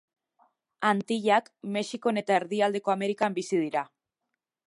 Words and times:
Antillak, 0.91 1.51
Mexikon 1.75 2.21
eta 2.23 2.37
Erdialdeko 2.41 2.95
Amerikan 2.97 3.39
bizi 3.39 3.63
dira. 3.67 3.87